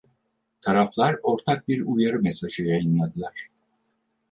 [0.61, 3.47] Taraflar ortak bir uyarı mesajı yayınladılar.